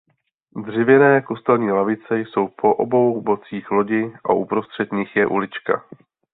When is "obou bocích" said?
2.75-3.71